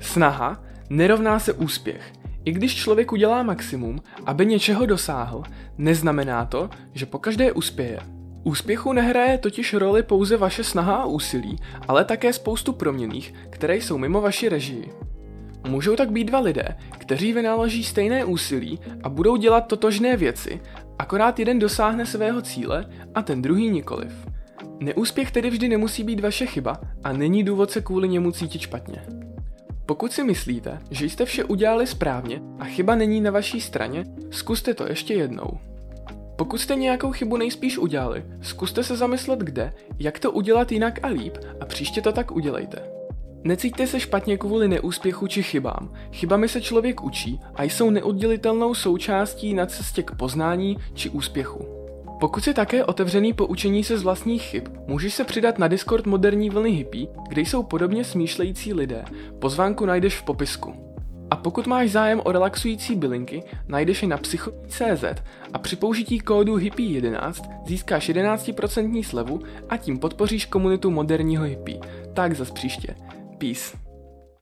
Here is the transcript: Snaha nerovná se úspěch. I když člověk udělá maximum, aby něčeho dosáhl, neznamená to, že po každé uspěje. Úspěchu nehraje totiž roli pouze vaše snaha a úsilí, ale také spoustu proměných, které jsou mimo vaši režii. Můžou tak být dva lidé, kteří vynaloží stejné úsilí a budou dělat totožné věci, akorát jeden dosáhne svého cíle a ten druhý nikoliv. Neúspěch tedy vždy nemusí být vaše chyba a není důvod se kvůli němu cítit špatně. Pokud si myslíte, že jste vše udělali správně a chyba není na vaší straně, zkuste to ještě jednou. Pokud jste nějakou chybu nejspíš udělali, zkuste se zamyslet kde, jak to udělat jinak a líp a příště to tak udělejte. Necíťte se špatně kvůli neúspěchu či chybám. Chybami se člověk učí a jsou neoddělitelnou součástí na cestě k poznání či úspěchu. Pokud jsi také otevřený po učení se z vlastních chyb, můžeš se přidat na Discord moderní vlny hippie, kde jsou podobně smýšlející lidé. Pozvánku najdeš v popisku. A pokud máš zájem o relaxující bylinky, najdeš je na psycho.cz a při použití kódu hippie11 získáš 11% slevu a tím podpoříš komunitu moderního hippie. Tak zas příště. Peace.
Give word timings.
Snaha 0.00 0.62
nerovná 0.90 1.38
se 1.38 1.52
úspěch. 1.52 2.12
I 2.44 2.52
když 2.52 2.74
člověk 2.74 3.12
udělá 3.12 3.42
maximum, 3.42 3.98
aby 4.26 4.46
něčeho 4.46 4.86
dosáhl, 4.86 5.42
neznamená 5.78 6.44
to, 6.44 6.70
že 6.94 7.06
po 7.06 7.18
každé 7.18 7.52
uspěje. 7.52 8.00
Úspěchu 8.44 8.92
nehraje 8.92 9.38
totiž 9.38 9.74
roli 9.74 10.02
pouze 10.02 10.36
vaše 10.36 10.64
snaha 10.64 10.96
a 10.96 11.06
úsilí, 11.06 11.56
ale 11.88 12.04
také 12.04 12.32
spoustu 12.32 12.72
proměných, 12.72 13.34
které 13.50 13.76
jsou 13.76 13.98
mimo 13.98 14.20
vaši 14.20 14.48
režii. 14.48 14.92
Můžou 15.68 15.96
tak 15.96 16.10
být 16.10 16.24
dva 16.24 16.38
lidé, 16.40 16.78
kteří 16.98 17.32
vynaloží 17.32 17.84
stejné 17.84 18.24
úsilí 18.24 18.78
a 19.02 19.08
budou 19.08 19.36
dělat 19.36 19.60
totožné 19.60 20.16
věci, 20.16 20.60
akorát 20.98 21.38
jeden 21.38 21.58
dosáhne 21.58 22.06
svého 22.06 22.42
cíle 22.42 22.86
a 23.14 23.22
ten 23.22 23.42
druhý 23.42 23.70
nikoliv. 23.70 24.12
Neúspěch 24.80 25.30
tedy 25.30 25.50
vždy 25.50 25.68
nemusí 25.68 26.04
být 26.04 26.20
vaše 26.20 26.46
chyba 26.46 26.80
a 27.04 27.12
není 27.12 27.44
důvod 27.44 27.70
se 27.70 27.80
kvůli 27.80 28.08
němu 28.08 28.32
cítit 28.32 28.60
špatně. 28.60 29.27
Pokud 29.88 30.12
si 30.12 30.24
myslíte, 30.24 30.78
že 30.90 31.06
jste 31.06 31.24
vše 31.24 31.44
udělali 31.44 31.86
správně 31.86 32.40
a 32.58 32.64
chyba 32.64 32.94
není 32.94 33.20
na 33.20 33.30
vaší 33.30 33.60
straně, 33.60 34.04
zkuste 34.30 34.74
to 34.74 34.88
ještě 34.88 35.14
jednou. 35.14 35.58
Pokud 36.36 36.58
jste 36.58 36.74
nějakou 36.74 37.12
chybu 37.12 37.36
nejspíš 37.36 37.78
udělali, 37.78 38.24
zkuste 38.42 38.84
se 38.84 38.96
zamyslet 38.96 39.38
kde, 39.38 39.72
jak 39.98 40.18
to 40.18 40.32
udělat 40.32 40.72
jinak 40.72 40.98
a 41.02 41.06
líp 41.06 41.38
a 41.60 41.66
příště 41.66 42.02
to 42.02 42.12
tak 42.12 42.30
udělejte. 42.30 42.82
Necíťte 43.44 43.86
se 43.86 44.00
špatně 44.00 44.38
kvůli 44.38 44.68
neúspěchu 44.68 45.26
či 45.26 45.42
chybám. 45.42 45.92
Chybami 46.12 46.48
se 46.48 46.60
člověk 46.60 47.02
učí 47.02 47.40
a 47.54 47.62
jsou 47.62 47.90
neoddělitelnou 47.90 48.74
součástí 48.74 49.54
na 49.54 49.66
cestě 49.66 50.02
k 50.02 50.16
poznání 50.16 50.76
či 50.94 51.10
úspěchu. 51.10 51.77
Pokud 52.20 52.44
jsi 52.44 52.54
také 52.54 52.84
otevřený 52.84 53.32
po 53.32 53.46
učení 53.46 53.84
se 53.84 53.98
z 53.98 54.02
vlastních 54.02 54.42
chyb, 54.42 54.68
můžeš 54.86 55.14
se 55.14 55.24
přidat 55.24 55.58
na 55.58 55.68
Discord 55.68 56.06
moderní 56.06 56.50
vlny 56.50 56.70
hippie, 56.70 57.06
kde 57.28 57.40
jsou 57.40 57.62
podobně 57.62 58.04
smýšlející 58.04 58.74
lidé. 58.74 59.04
Pozvánku 59.38 59.86
najdeš 59.86 60.16
v 60.16 60.22
popisku. 60.22 60.74
A 61.30 61.36
pokud 61.36 61.66
máš 61.66 61.90
zájem 61.90 62.20
o 62.24 62.32
relaxující 62.32 62.96
bylinky, 62.96 63.42
najdeš 63.68 64.02
je 64.02 64.08
na 64.08 64.16
psycho.cz 64.16 65.04
a 65.52 65.58
při 65.58 65.76
použití 65.76 66.20
kódu 66.20 66.56
hippie11 66.56 67.64
získáš 67.66 68.10
11% 68.10 69.02
slevu 69.02 69.40
a 69.68 69.76
tím 69.76 69.98
podpoříš 69.98 70.46
komunitu 70.46 70.90
moderního 70.90 71.44
hippie. 71.44 71.80
Tak 72.14 72.34
zas 72.34 72.50
příště. 72.50 72.94
Peace. 73.38 73.87